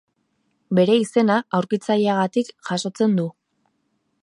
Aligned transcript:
Bere 0.79 0.95
izena, 1.01 1.35
aurkitzaileagatik 1.59 2.51
jasotzen 2.71 3.17
du. 3.21 3.29